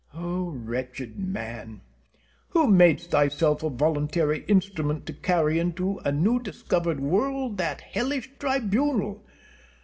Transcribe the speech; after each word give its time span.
O 0.15 0.49
wretched 0.49 1.19
man! 1.19 1.81
who 2.49 2.67
madest 2.71 3.11
thyself 3.11 3.61
a 3.61 3.69
voluntary 3.69 4.43
instrument 4.47 5.05
to 5.05 5.13
carry 5.13 5.59
into 5.59 5.99
a 5.99 6.11
new 6.11 6.39
discovered 6.41 6.99
world 6.99 7.57
that 7.57 7.81
hellish 7.81 8.31
tribunal? 8.39 9.23